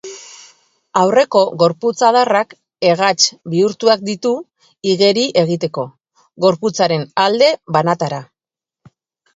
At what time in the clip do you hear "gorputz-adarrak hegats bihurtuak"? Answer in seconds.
1.63-4.09